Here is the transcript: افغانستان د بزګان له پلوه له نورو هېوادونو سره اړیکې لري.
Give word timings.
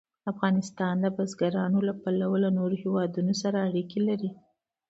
افغانستان 0.31 0.95
د 1.01 1.05
بزګان 1.15 1.71
له 1.87 1.93
پلوه 2.01 2.35
له 2.43 2.49
نورو 2.57 2.75
هېوادونو 2.83 3.33
سره 3.41 3.57
اړیکې 3.67 3.99
لري. 4.09 4.29